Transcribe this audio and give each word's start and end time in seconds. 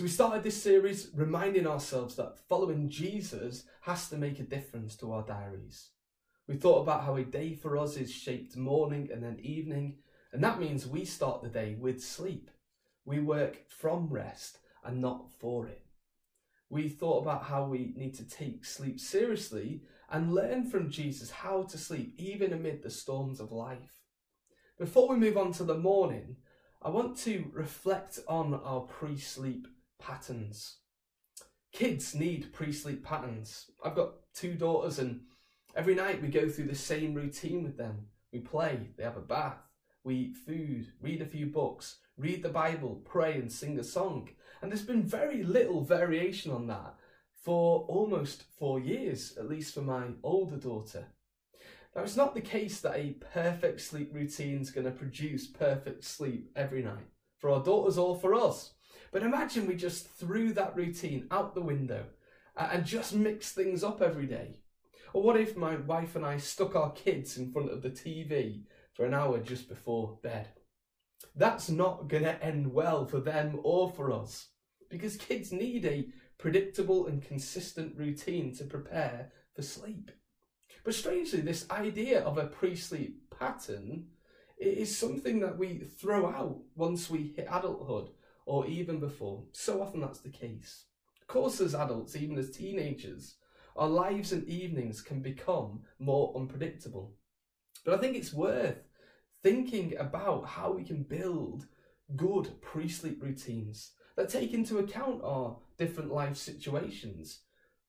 So 0.00 0.04
we 0.04 0.08
started 0.08 0.42
this 0.42 0.62
series 0.62 1.10
reminding 1.14 1.66
ourselves 1.66 2.16
that 2.16 2.38
following 2.48 2.88
Jesus 2.88 3.64
has 3.82 4.08
to 4.08 4.16
make 4.16 4.40
a 4.40 4.44
difference 4.44 4.96
to 4.96 5.12
our 5.12 5.22
diaries. 5.22 5.90
We 6.48 6.56
thought 6.56 6.80
about 6.80 7.04
how 7.04 7.16
a 7.16 7.22
day 7.22 7.52
for 7.52 7.76
us 7.76 7.98
is 7.98 8.10
shaped 8.10 8.56
morning 8.56 9.10
and 9.12 9.22
then 9.22 9.38
evening, 9.42 9.98
and 10.32 10.42
that 10.42 10.58
means 10.58 10.86
we 10.86 11.04
start 11.04 11.42
the 11.42 11.50
day 11.50 11.76
with 11.78 12.02
sleep. 12.02 12.50
We 13.04 13.20
work 13.20 13.68
from 13.68 14.08
rest 14.08 14.56
and 14.82 15.02
not 15.02 15.30
for 15.38 15.66
it. 15.66 15.84
We 16.70 16.88
thought 16.88 17.20
about 17.20 17.42
how 17.42 17.66
we 17.66 17.92
need 17.94 18.14
to 18.14 18.26
take 18.26 18.64
sleep 18.64 18.98
seriously 19.00 19.82
and 20.10 20.34
learn 20.34 20.64
from 20.64 20.88
Jesus 20.88 21.30
how 21.30 21.64
to 21.64 21.76
sleep 21.76 22.14
even 22.16 22.54
amid 22.54 22.82
the 22.82 22.88
storms 22.88 23.38
of 23.38 23.52
life. 23.52 24.00
Before 24.78 25.10
we 25.10 25.16
move 25.16 25.36
on 25.36 25.52
to 25.52 25.64
the 25.64 25.76
morning, 25.76 26.36
I 26.80 26.88
want 26.88 27.18
to 27.18 27.50
reflect 27.52 28.18
on 28.26 28.54
our 28.54 28.80
pre 28.80 29.18
sleep 29.18 29.66
patterns. 30.00 30.76
Kids 31.72 32.14
need 32.14 32.52
pre 32.52 32.72
sleep 32.72 33.04
patterns. 33.04 33.70
I've 33.84 33.94
got 33.94 34.14
two 34.34 34.54
daughters, 34.54 34.98
and 34.98 35.20
every 35.76 35.94
night 35.94 36.20
we 36.20 36.28
go 36.28 36.48
through 36.48 36.66
the 36.66 36.74
same 36.74 37.14
routine 37.14 37.62
with 37.62 37.76
them. 37.76 38.06
We 38.32 38.40
play, 38.40 38.88
they 38.96 39.04
have 39.04 39.16
a 39.16 39.20
bath, 39.20 39.58
we 40.04 40.14
eat 40.16 40.36
food, 40.36 40.88
read 41.00 41.20
a 41.20 41.26
few 41.26 41.46
books, 41.46 41.98
read 42.16 42.42
the 42.42 42.48
Bible, 42.48 43.02
pray, 43.04 43.34
and 43.34 43.50
sing 43.50 43.78
a 43.78 43.84
song. 43.84 44.28
And 44.62 44.70
there's 44.70 44.82
been 44.82 45.02
very 45.02 45.42
little 45.42 45.82
variation 45.82 46.52
on 46.52 46.66
that 46.68 46.94
for 47.34 47.84
almost 47.88 48.44
four 48.58 48.78
years, 48.78 49.36
at 49.38 49.48
least 49.48 49.74
for 49.74 49.82
my 49.82 50.04
older 50.22 50.56
daughter. 50.56 51.06
Now, 51.94 52.02
it's 52.02 52.16
not 52.16 52.34
the 52.34 52.40
case 52.40 52.80
that 52.80 52.96
a 52.96 53.16
perfect 53.32 53.80
sleep 53.80 54.10
routine 54.14 54.60
is 54.60 54.70
going 54.70 54.84
to 54.84 54.92
produce 54.92 55.46
perfect 55.46 56.04
sleep 56.04 56.50
every 56.54 56.82
night 56.82 57.08
for 57.38 57.50
our 57.50 57.62
daughters 57.62 57.98
or 57.98 58.16
for 58.16 58.34
us. 58.34 58.74
But 59.12 59.22
imagine 59.22 59.66
we 59.66 59.74
just 59.74 60.08
threw 60.08 60.52
that 60.52 60.76
routine 60.76 61.26
out 61.30 61.54
the 61.54 61.60
window 61.60 62.04
uh, 62.56 62.68
and 62.72 62.84
just 62.84 63.14
mix 63.14 63.52
things 63.52 63.82
up 63.82 64.00
every 64.00 64.26
day. 64.26 64.58
Or 65.12 65.22
what 65.22 65.40
if 65.40 65.56
my 65.56 65.76
wife 65.76 66.14
and 66.14 66.24
I 66.24 66.36
stuck 66.36 66.76
our 66.76 66.92
kids 66.92 67.36
in 67.36 67.50
front 67.52 67.72
of 67.72 67.82
the 67.82 67.90
TV 67.90 68.62
for 68.94 69.04
an 69.04 69.14
hour 69.14 69.38
just 69.38 69.68
before 69.68 70.18
bed? 70.22 70.48
That's 71.34 71.68
not 71.68 72.08
going 72.08 72.22
to 72.22 72.42
end 72.44 72.72
well 72.72 73.06
for 73.06 73.20
them 73.20 73.58
or 73.62 73.90
for 73.90 74.12
us 74.12 74.48
because 74.88 75.16
kids 75.16 75.52
need 75.52 75.84
a 75.84 76.08
predictable 76.38 77.06
and 77.06 77.22
consistent 77.22 77.96
routine 77.96 78.54
to 78.56 78.64
prepare 78.64 79.32
for 79.54 79.62
sleep. 79.62 80.10
But 80.84 80.94
strangely, 80.94 81.40
this 81.40 81.68
idea 81.70 82.22
of 82.22 82.38
a 82.38 82.46
pre 82.46 82.74
sleep 82.74 83.30
pattern 83.38 84.06
is 84.58 84.96
something 84.96 85.40
that 85.40 85.58
we 85.58 85.78
throw 85.78 86.26
out 86.26 86.58
once 86.74 87.10
we 87.10 87.34
hit 87.36 87.48
adulthood 87.50 88.10
or 88.46 88.66
even 88.66 89.00
before. 89.00 89.44
So 89.52 89.82
often 89.82 90.00
that's 90.00 90.20
the 90.20 90.30
case. 90.30 90.84
Of 91.20 91.26
course, 91.26 91.60
as 91.60 91.74
adults, 91.74 92.16
even 92.16 92.38
as 92.38 92.50
teenagers, 92.50 93.36
our 93.76 93.88
lives 93.88 94.32
and 94.32 94.46
evenings 94.48 95.00
can 95.00 95.20
become 95.20 95.82
more 95.98 96.32
unpredictable. 96.36 97.14
But 97.84 97.94
I 97.94 97.98
think 97.98 98.16
it's 98.16 98.32
worth 98.32 98.78
thinking 99.42 99.96
about 99.96 100.46
how 100.46 100.72
we 100.72 100.84
can 100.84 101.02
build 101.02 101.66
good 102.16 102.60
pre 102.60 102.88
sleep 102.88 103.22
routines 103.22 103.92
that 104.16 104.28
take 104.28 104.52
into 104.52 104.78
account 104.78 105.22
our 105.22 105.56
different 105.78 106.12
life 106.12 106.36
situations, 106.36 107.40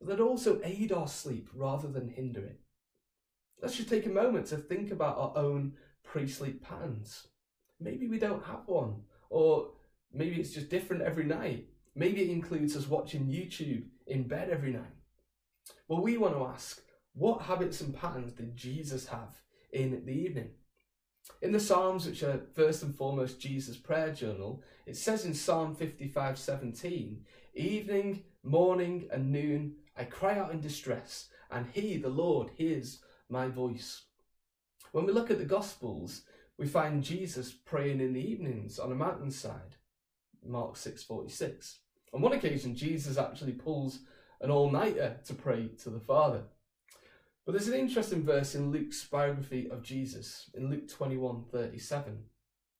but 0.00 0.08
that 0.08 0.20
also 0.20 0.60
aid 0.64 0.92
our 0.92 1.08
sleep 1.08 1.48
rather 1.54 1.88
than 1.88 2.08
hinder 2.08 2.44
it. 2.44 2.60
Let's 3.60 3.76
just 3.76 3.88
take 3.88 4.06
a 4.06 4.10
moment 4.10 4.46
to 4.46 4.56
think 4.56 4.90
about 4.90 5.18
our 5.18 5.32
own 5.36 5.74
pre 6.02 6.28
sleep 6.28 6.62
patterns. 6.62 7.28
Maybe 7.80 8.06
we 8.06 8.18
don't 8.18 8.44
have 8.44 8.66
one, 8.66 9.02
or 9.28 9.72
Maybe 10.14 10.36
it's 10.36 10.52
just 10.52 10.70
different 10.70 11.02
every 11.02 11.24
night. 11.24 11.66
Maybe 11.94 12.22
it 12.22 12.30
includes 12.30 12.76
us 12.76 12.88
watching 12.88 13.26
YouTube 13.26 13.84
in 14.06 14.28
bed 14.28 14.48
every 14.50 14.72
night. 14.72 14.94
Well, 15.88 16.02
we 16.02 16.16
want 16.16 16.34
to 16.34 16.44
ask 16.44 16.80
what 17.14 17.42
habits 17.42 17.80
and 17.80 17.94
patterns 17.94 18.32
did 18.32 18.56
Jesus 18.56 19.06
have 19.06 19.40
in 19.72 20.04
the 20.04 20.12
evening? 20.12 20.50
In 21.40 21.52
the 21.52 21.60
Psalms, 21.60 22.06
which 22.06 22.22
are 22.22 22.42
first 22.54 22.82
and 22.82 22.94
foremost 22.94 23.40
Jesus' 23.40 23.76
prayer 23.76 24.12
journal, 24.12 24.62
it 24.86 24.96
says 24.96 25.24
in 25.24 25.34
Psalm 25.34 25.74
55 25.74 26.38
17, 26.38 27.24
Evening, 27.54 28.24
morning, 28.42 29.08
and 29.10 29.30
noon, 29.32 29.76
I 29.96 30.04
cry 30.04 30.38
out 30.38 30.52
in 30.52 30.60
distress, 30.60 31.28
and 31.50 31.66
He, 31.72 31.96
the 31.96 32.08
Lord, 32.08 32.50
hears 32.56 33.00
my 33.28 33.48
voice. 33.48 34.02
When 34.92 35.06
we 35.06 35.12
look 35.12 35.30
at 35.30 35.38
the 35.38 35.44
Gospels, 35.44 36.22
we 36.58 36.66
find 36.66 37.02
Jesus 37.02 37.52
praying 37.52 38.00
in 38.00 38.12
the 38.12 38.20
evenings 38.20 38.78
on 38.78 38.92
a 38.92 38.96
mountainside. 38.96 39.76
Mark 40.46 40.76
6:46. 40.76 41.78
On 42.12 42.20
one 42.20 42.32
occasion, 42.32 42.76
Jesus 42.76 43.18
actually 43.18 43.52
pulls 43.52 44.00
an 44.40 44.50
all-nighter 44.50 45.20
to 45.24 45.34
pray 45.34 45.68
to 45.82 45.90
the 45.90 46.00
Father. 46.00 46.44
But 47.44 47.52
there's 47.52 47.68
an 47.68 47.74
interesting 47.74 48.22
verse 48.22 48.54
in 48.54 48.70
Luke's 48.70 49.04
biography 49.04 49.68
of 49.68 49.82
Jesus, 49.82 50.50
in 50.54 50.70
Luke 50.70 50.88
21:37. 50.88 52.12
It 52.12 52.22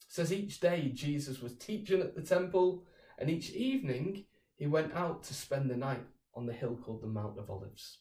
says 0.09 0.33
each 0.33 0.61
day 0.61 0.91
Jesus 0.95 1.41
was 1.41 1.57
teaching 1.57 2.01
at 2.01 2.15
the 2.15 2.23
temple, 2.23 2.85
and 3.19 3.29
each 3.29 3.51
evening 3.51 4.27
he 4.57 4.67
went 4.67 4.95
out 4.95 5.23
to 5.25 5.35
spend 5.35 5.71
the 5.71 5.77
night 5.77 6.07
on 6.35 6.47
the 6.47 6.53
hill 6.53 6.77
called 6.77 7.03
the 7.03 7.07
Mount 7.07 7.39
of 7.39 7.51
Olives. 7.51 7.99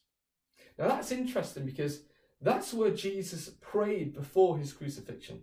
Now 0.78 0.88
that's 0.88 1.12
interesting 1.12 1.66
because 1.66 2.04
that's 2.40 2.74
where 2.74 2.90
Jesus 2.90 3.50
prayed 3.60 4.14
before 4.14 4.58
his 4.58 4.72
crucifixion. 4.72 5.42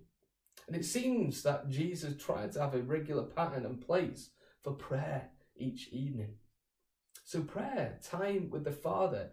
And 0.68 0.76
it 0.76 0.86
seems 0.86 1.44
that 1.44 1.70
Jesus 1.70 2.22
tried 2.22 2.52
to 2.54 2.62
have 2.62 2.76
a 2.76 2.82
regular 2.82 3.24
pattern 3.24 3.66
and 3.66 3.86
place 3.86 4.30
for 4.64 4.74
prayer 4.74 5.30
each 5.56 5.90
evening. 5.90 6.36
So, 7.24 7.42
prayer, 7.42 8.00
time 8.04 8.50
with 8.50 8.64
the 8.64 8.72
Father, 8.72 9.32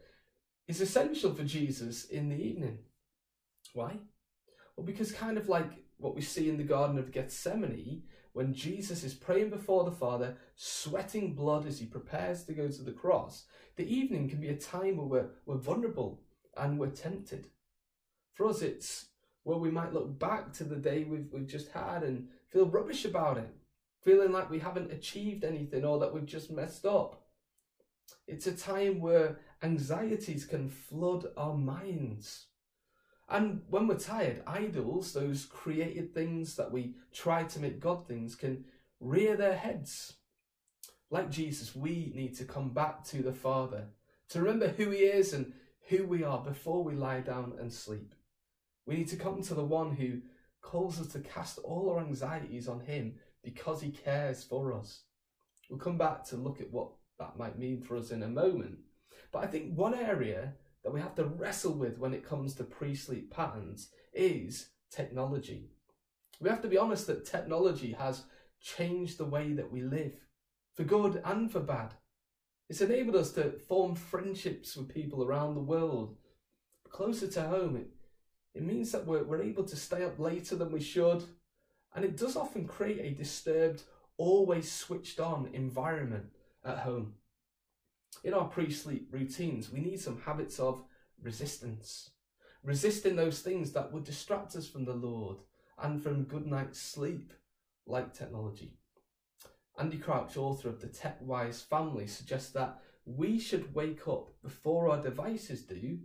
is 0.66 0.80
essential 0.80 1.34
for 1.34 1.44
Jesus 1.44 2.04
in 2.04 2.28
the 2.28 2.36
evening. 2.36 2.78
Why? 3.72 3.98
Well, 4.76 4.86
because 4.86 5.12
kind 5.12 5.38
of 5.38 5.48
like 5.48 5.70
what 5.96 6.14
we 6.14 6.22
see 6.22 6.48
in 6.48 6.56
the 6.56 6.64
Garden 6.64 6.98
of 6.98 7.10
Gethsemane, 7.10 8.02
when 8.32 8.54
Jesus 8.54 9.02
is 9.02 9.14
praying 9.14 9.50
before 9.50 9.84
the 9.84 9.90
Father, 9.90 10.36
sweating 10.54 11.34
blood 11.34 11.66
as 11.66 11.80
he 11.80 11.86
prepares 11.86 12.44
to 12.44 12.52
go 12.52 12.68
to 12.68 12.82
the 12.82 12.92
cross, 12.92 13.46
the 13.76 13.92
evening 13.92 14.28
can 14.28 14.40
be 14.40 14.48
a 14.48 14.56
time 14.56 14.96
where 14.96 15.06
we're, 15.06 15.30
we're 15.46 15.60
vulnerable 15.60 16.22
and 16.56 16.78
we're 16.78 16.90
tempted. 16.90 17.48
For 18.34 18.46
us, 18.46 18.62
it's 18.62 19.06
where 19.48 19.56
we 19.56 19.70
might 19.70 19.94
look 19.94 20.18
back 20.18 20.52
to 20.52 20.62
the 20.62 20.76
day 20.76 21.04
we've, 21.04 21.32
we've 21.32 21.46
just 21.46 21.70
had 21.70 22.02
and 22.02 22.28
feel 22.48 22.66
rubbish 22.66 23.06
about 23.06 23.38
it, 23.38 23.48
feeling 24.02 24.30
like 24.30 24.50
we 24.50 24.58
haven't 24.58 24.92
achieved 24.92 25.42
anything 25.42 25.86
or 25.86 25.98
that 25.98 26.12
we've 26.12 26.26
just 26.26 26.50
messed 26.50 26.84
up. 26.84 27.22
It's 28.26 28.46
a 28.46 28.54
time 28.54 29.00
where 29.00 29.40
anxieties 29.62 30.44
can 30.44 30.68
flood 30.68 31.28
our 31.38 31.54
minds. 31.54 32.48
And 33.26 33.62
when 33.70 33.86
we're 33.86 33.98
tired, 33.98 34.42
idols, 34.46 35.14
those 35.14 35.46
created 35.46 36.12
things 36.12 36.54
that 36.56 36.70
we 36.70 36.96
try 37.14 37.44
to 37.44 37.58
make 37.58 37.80
God 37.80 38.06
things, 38.06 38.34
can 38.34 38.66
rear 39.00 39.34
their 39.34 39.56
heads. 39.56 40.12
Like 41.10 41.30
Jesus, 41.30 41.74
we 41.74 42.12
need 42.14 42.36
to 42.36 42.44
come 42.44 42.68
back 42.74 43.02
to 43.04 43.22
the 43.22 43.32
Father, 43.32 43.86
to 44.28 44.42
remember 44.42 44.68
who 44.68 44.90
He 44.90 45.04
is 45.04 45.32
and 45.32 45.54
who 45.88 46.06
we 46.06 46.22
are 46.22 46.44
before 46.44 46.84
we 46.84 46.94
lie 46.94 47.20
down 47.20 47.54
and 47.58 47.72
sleep. 47.72 48.14
We 48.88 48.96
need 48.96 49.08
to 49.08 49.16
come 49.16 49.42
to 49.42 49.54
the 49.54 49.62
one 49.62 49.94
who 49.94 50.22
calls 50.62 50.98
us 50.98 51.08
to 51.08 51.20
cast 51.20 51.58
all 51.58 51.90
our 51.90 52.00
anxieties 52.00 52.68
on 52.68 52.80
him 52.80 53.16
because 53.44 53.82
he 53.82 53.90
cares 53.90 54.42
for 54.42 54.72
us. 54.72 55.02
We'll 55.68 55.78
come 55.78 55.98
back 55.98 56.24
to 56.28 56.38
look 56.38 56.62
at 56.62 56.72
what 56.72 56.92
that 57.18 57.36
might 57.36 57.58
mean 57.58 57.82
for 57.82 57.98
us 57.98 58.12
in 58.12 58.22
a 58.22 58.28
moment. 58.28 58.78
But 59.30 59.44
I 59.44 59.48
think 59.48 59.76
one 59.76 59.92
area 59.92 60.54
that 60.82 60.90
we 60.90 61.02
have 61.02 61.14
to 61.16 61.24
wrestle 61.24 61.74
with 61.74 61.98
when 61.98 62.14
it 62.14 62.26
comes 62.26 62.54
to 62.54 62.64
pre 62.64 62.94
sleep 62.94 63.30
patterns 63.30 63.90
is 64.14 64.70
technology. 64.90 65.68
We 66.40 66.48
have 66.48 66.62
to 66.62 66.68
be 66.68 66.78
honest 66.78 67.08
that 67.08 67.26
technology 67.26 67.92
has 67.92 68.22
changed 68.58 69.18
the 69.18 69.26
way 69.26 69.52
that 69.52 69.70
we 69.70 69.82
live, 69.82 70.14
for 70.74 70.84
good 70.84 71.20
and 71.26 71.52
for 71.52 71.60
bad. 71.60 71.92
It's 72.70 72.80
enabled 72.80 73.16
us 73.16 73.32
to 73.32 73.58
form 73.68 73.94
friendships 73.94 74.74
with 74.78 74.88
people 74.88 75.22
around 75.22 75.56
the 75.56 75.60
world. 75.60 76.16
Closer 76.88 77.28
to 77.28 77.42
home, 77.42 77.76
it 77.76 77.90
it 78.54 78.62
means 78.62 78.92
that 78.92 79.06
we're, 79.06 79.24
we're 79.24 79.42
able 79.42 79.64
to 79.64 79.76
stay 79.76 80.04
up 80.04 80.18
later 80.18 80.56
than 80.56 80.72
we 80.72 80.80
should. 80.80 81.24
And 81.94 82.04
it 82.04 82.16
does 82.16 82.36
often 82.36 82.66
create 82.66 83.00
a 83.00 83.16
disturbed, 83.16 83.82
always 84.16 84.70
switched 84.70 85.20
on 85.20 85.50
environment 85.52 86.26
at 86.64 86.78
home. 86.78 87.14
In 88.24 88.34
our 88.34 88.48
pre 88.48 88.70
sleep 88.70 89.08
routines, 89.12 89.70
we 89.70 89.80
need 89.80 90.00
some 90.00 90.20
habits 90.20 90.58
of 90.58 90.82
resistance, 91.22 92.10
resisting 92.62 93.16
those 93.16 93.40
things 93.40 93.72
that 93.72 93.92
would 93.92 94.04
distract 94.04 94.56
us 94.56 94.66
from 94.66 94.84
the 94.84 94.94
Lord 94.94 95.38
and 95.80 96.02
from 96.02 96.24
good 96.24 96.46
night's 96.46 96.80
sleep, 96.80 97.32
like 97.86 98.12
technology. 98.12 98.74
Andy 99.78 99.98
Crouch, 99.98 100.36
author 100.36 100.68
of 100.68 100.80
The 100.80 100.88
Tech 100.88 101.18
Wise 101.20 101.62
Family, 101.62 102.08
suggests 102.08 102.50
that 102.52 102.80
we 103.04 103.38
should 103.38 103.74
wake 103.74 104.08
up 104.08 104.32
before 104.42 104.90
our 104.90 105.00
devices 105.00 105.62
do 105.62 105.98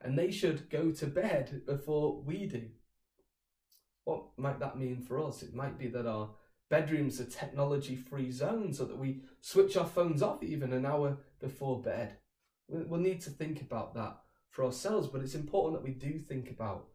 and 0.00 0.18
they 0.18 0.30
should 0.30 0.70
go 0.70 0.90
to 0.92 1.06
bed 1.06 1.62
before 1.66 2.22
we 2.22 2.46
do. 2.46 2.68
What 4.04 4.24
might 4.36 4.60
that 4.60 4.78
mean 4.78 5.02
for 5.02 5.22
us? 5.22 5.42
It 5.42 5.54
might 5.54 5.78
be 5.78 5.88
that 5.88 6.06
our 6.06 6.30
bedrooms 6.70 7.20
are 7.20 7.24
technology 7.24 7.96
free 7.96 8.30
zones, 8.30 8.80
or 8.80 8.86
that 8.86 8.98
we 8.98 9.22
switch 9.40 9.76
our 9.76 9.86
phones 9.86 10.22
off 10.22 10.42
even 10.42 10.72
an 10.72 10.86
hour 10.86 11.18
before 11.40 11.82
bed. 11.82 12.16
We'll 12.68 13.00
need 13.00 13.20
to 13.22 13.30
think 13.30 13.60
about 13.60 13.94
that 13.94 14.18
for 14.50 14.64
ourselves, 14.64 15.08
but 15.08 15.22
it's 15.22 15.34
important 15.34 15.74
that 15.74 15.88
we 15.88 15.94
do 15.94 16.18
think 16.18 16.50
about 16.50 16.88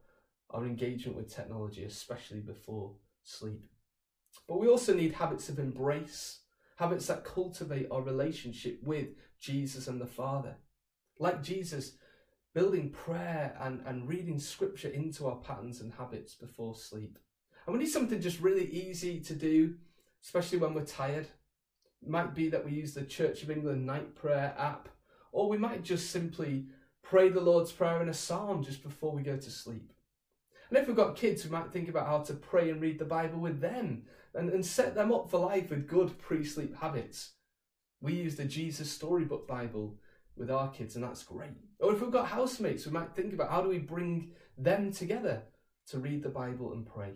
our 0.52 0.66
engagement 0.66 1.18
with 1.18 1.34
technology, 1.34 1.84
especially 1.84 2.40
before 2.40 2.96
sleep. 3.24 3.62
But 4.48 4.60
we 4.60 4.68
also 4.68 4.94
need 4.94 5.14
habits 5.14 5.50
of 5.50 5.60
embrace, 5.60 6.40
habits 6.76 7.08
that 7.08 7.26
cultivate 7.26 7.88
our 7.90 8.02
relationship 8.02 8.80
with 8.84 9.10
Jesus 9.40 9.88
and 9.88 10.00
the 10.00 10.08
Father. 10.08 10.58
Like 11.20 11.42
Jesus, 11.42 11.94
building 12.54 12.90
prayer 12.90 13.56
and, 13.60 13.82
and 13.86 14.08
reading 14.08 14.40
scripture 14.40 14.90
into 14.90 15.28
our 15.28 15.38
patterns 15.38 15.82
and 15.82 15.94
habits 15.94 16.36
before 16.36 16.76
sleep. 16.76 17.18
And 17.66 17.74
we 17.74 17.80
need 17.84 17.90
something 17.90 18.22
just 18.22 18.42
really 18.42 18.70
easy 18.70 19.20
to 19.22 19.34
do, 19.34 19.76
especially 20.24 20.60
when 20.60 20.74
we're 20.74 20.86
tired. 20.86 21.28
It 22.02 22.10
might 22.10 22.36
be 22.36 22.50
that 22.50 22.66
we 22.66 22.72
use 22.72 22.94
the 22.94 23.04
Church 23.04 23.44
of 23.44 23.50
England 23.50 23.86
night 23.86 24.16
prayer 24.16 24.54
app, 24.58 24.90
or 25.32 25.50
we 25.50 25.58
might 25.58 25.84
just 25.84 26.12
simply 26.12 26.66
pray 27.02 27.30
the 27.30 27.42
Lord's 27.42 27.72
Prayer 27.72 28.02
in 28.02 28.10
a 28.10 28.14
psalm 28.14 28.64
just 28.64 28.84
before 28.84 29.12
we 29.12 29.24
go 29.24 29.38
to 29.38 29.50
sleep. 29.50 29.92
And 30.70 30.78
if 30.78 30.88
we've 30.88 30.96
got 30.96 31.16
kids, 31.16 31.44
we 31.44 31.52
might 31.52 31.72
think 31.72 31.90
about 31.90 32.08
how 32.08 32.20
to 32.20 32.34
pray 32.34 32.70
and 32.70 32.82
read 32.82 33.00
the 33.00 33.06
Bible 33.06 33.40
with 33.40 33.62
them 33.62 34.04
and, 34.34 34.50
and 34.50 34.66
set 34.66 34.96
them 34.96 35.12
up 35.12 35.30
for 35.30 35.40
life 35.40 35.70
with 35.70 35.88
good 35.88 36.18
pre 36.18 36.44
sleep 36.44 36.76
habits. 36.78 37.32
We 38.02 38.14
use 38.14 38.36
the 38.36 38.46
Jesus 38.46 38.92
Storybook 38.92 39.48
Bible 39.48 39.96
with 40.36 40.50
our 40.50 40.70
kids, 40.72 40.96
and 40.96 41.04
that's 41.04 41.24
great. 41.24 41.52
Or 41.80 41.94
if 41.94 42.02
we've 42.02 42.12
got 42.12 42.28
housemates, 42.28 42.86
we 42.86 42.92
might 42.92 43.16
think 43.16 43.34
about 43.34 43.52
how 43.52 43.62
do 43.62 43.70
we 43.70 43.80
bring 43.80 44.32
them 44.58 44.92
together 44.92 45.44
to 45.88 46.00
read 46.00 46.24
the 46.24 46.30
Bible 46.30 46.74
and 46.74 46.86
pray. 46.86 47.16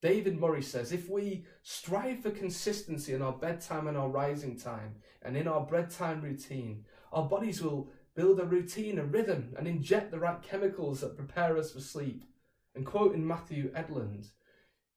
David 0.00 0.38
Murray 0.38 0.62
says 0.62 0.92
if 0.92 1.08
we 1.08 1.44
strive 1.62 2.20
for 2.20 2.30
consistency 2.30 3.14
in 3.14 3.22
our 3.22 3.32
bedtime 3.32 3.88
and 3.88 3.96
our 3.96 4.08
rising 4.08 4.56
time 4.56 4.96
and 5.22 5.36
in 5.36 5.48
our 5.48 5.66
bedtime 5.66 6.20
routine, 6.22 6.84
our 7.12 7.24
bodies 7.24 7.60
will 7.60 7.90
build 8.14 8.38
a 8.38 8.44
routine, 8.44 8.98
a 8.98 9.04
rhythm, 9.04 9.54
and 9.58 9.66
inject 9.66 10.10
the 10.10 10.18
right 10.18 10.42
chemicals 10.42 11.00
that 11.00 11.16
prepare 11.16 11.56
us 11.56 11.72
for 11.72 11.80
sleep. 11.80 12.24
And 12.74 12.86
quoting 12.86 13.26
Matthew 13.26 13.72
Edlund, 13.72 14.26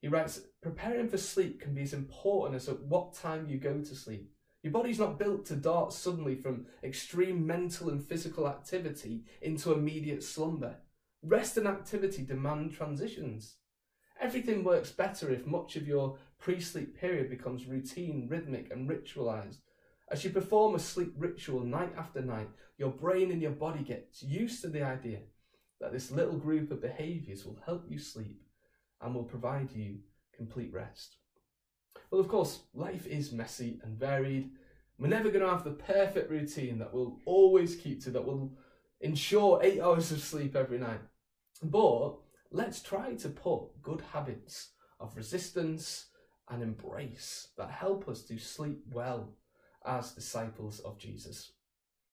he 0.01 0.07
writes, 0.07 0.41
preparing 0.61 1.07
for 1.07 1.17
sleep 1.17 1.61
can 1.61 1.73
be 1.73 1.81
as 1.81 1.93
important 1.93 2.55
as 2.55 2.69
at 2.69 2.81
what 2.81 3.13
time 3.13 3.47
you 3.47 3.57
go 3.57 3.79
to 3.79 3.95
sleep. 3.95 4.31
Your 4.63 4.73
body's 4.73 4.99
not 4.99 5.17
built 5.17 5.45
to 5.47 5.55
dart 5.55 5.91
suddenly 5.91 6.35
from 6.35 6.67
extreme 6.83 7.47
mental 7.47 7.89
and 7.89 8.03
physical 8.03 8.47
activity 8.47 9.23
into 9.41 9.73
immediate 9.73 10.23
slumber. 10.23 10.75
Rest 11.23 11.57
and 11.57 11.67
activity 11.67 12.23
demand 12.23 12.73
transitions. 12.73 13.55
Everything 14.19 14.63
works 14.63 14.91
better 14.91 15.31
if 15.31 15.47
much 15.47 15.75
of 15.75 15.87
your 15.87 16.17
pre 16.37 16.59
sleep 16.59 16.99
period 16.99 17.29
becomes 17.29 17.65
routine, 17.65 18.27
rhythmic, 18.29 18.71
and 18.71 18.87
ritualized. 18.87 19.57
As 20.11 20.23
you 20.23 20.29
perform 20.29 20.75
a 20.75 20.79
sleep 20.79 21.13
ritual 21.17 21.61
night 21.61 21.93
after 21.97 22.21
night, 22.21 22.49
your 22.77 22.91
brain 22.91 23.31
and 23.31 23.41
your 23.41 23.51
body 23.51 23.83
gets 23.83 24.21
used 24.21 24.61
to 24.61 24.67
the 24.67 24.83
idea 24.83 25.19
that 25.79 25.91
this 25.91 26.11
little 26.11 26.37
group 26.37 26.69
of 26.69 26.81
behaviors 26.81 27.45
will 27.45 27.57
help 27.65 27.85
you 27.89 27.97
sleep 27.97 28.43
and 29.01 29.15
will 29.15 29.23
provide 29.23 29.71
you 29.71 29.97
complete 30.35 30.71
rest. 30.71 31.17
Well, 32.09 32.21
of 32.21 32.27
course, 32.27 32.59
life 32.73 33.07
is 33.07 33.31
messy 33.31 33.79
and 33.83 33.97
varied. 33.97 34.51
We're 34.99 35.07
never 35.07 35.29
going 35.29 35.43
to 35.45 35.49
have 35.49 35.63
the 35.63 35.71
perfect 35.71 36.29
routine 36.29 36.77
that 36.79 36.93
we'll 36.93 37.19
always 37.25 37.75
keep 37.75 38.03
to, 38.03 38.11
that 38.11 38.25
will 38.25 38.51
ensure 38.99 39.61
eight 39.63 39.81
hours 39.81 40.11
of 40.11 40.19
sleep 40.21 40.55
every 40.55 40.77
night. 40.77 41.01
But 41.63 42.17
let's 42.51 42.81
try 42.81 43.15
to 43.15 43.29
put 43.29 43.81
good 43.81 44.01
habits 44.13 44.71
of 44.99 45.15
resistance 45.15 46.07
and 46.49 46.61
embrace 46.61 47.47
that 47.57 47.71
help 47.71 48.07
us 48.09 48.23
to 48.23 48.38
sleep 48.38 48.83
well 48.91 49.33
as 49.85 50.11
disciples 50.11 50.79
of 50.81 50.97
Jesus. 50.97 51.53